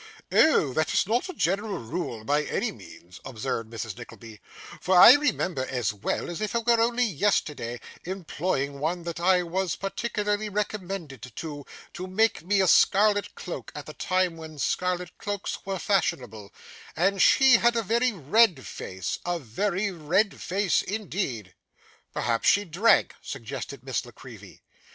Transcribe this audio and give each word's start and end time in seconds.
'Oh! 0.31 0.73
that's 0.73 1.05
not 1.05 1.29
a 1.29 1.33
general 1.33 1.77
rule 1.77 2.23
by 2.23 2.43
any 2.45 2.71
means,' 2.71 3.19
observed 3.23 3.69
Mrs. 3.69 3.95
Nickleby; 3.95 4.39
'for 4.81 4.97
I 4.97 5.13
remember, 5.13 5.63
as 5.69 5.93
well 5.93 6.27
as 6.27 6.41
if 6.41 6.55
it 6.55 6.65
was 6.65 6.79
only 6.79 7.05
yesterday, 7.05 7.79
employing 8.03 8.79
one 8.79 9.03
that 9.03 9.19
I 9.19 9.43
was 9.43 9.75
particularly 9.75 10.49
recommended 10.49 11.31
to, 11.35 11.65
to 11.93 12.07
make 12.07 12.43
me 12.43 12.61
a 12.61 12.67
scarlet 12.67 13.35
cloak 13.35 13.71
at 13.75 13.85
the 13.85 13.93
time 13.93 14.37
when 14.37 14.57
scarlet 14.57 15.15
cloaks 15.19 15.59
were 15.67 15.77
fashionable, 15.77 16.51
and 16.95 17.21
she 17.21 17.57
had 17.57 17.75
a 17.75 17.83
very 17.83 18.11
red 18.11 18.65
face 18.65 19.19
a 19.23 19.37
very 19.37 19.91
red 19.91 20.41
face, 20.41 20.81
indeed.' 20.81 21.53
'Perhaps 22.11 22.49
she 22.49 22.65
drank,' 22.65 23.13
suggested 23.21 23.83
Miss 23.83 24.03
La 24.03 24.11
Creevy. 24.11 24.63